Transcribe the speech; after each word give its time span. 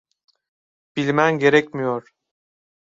Bilmen 0.95 1.39
gerekmiyor. 1.39 2.09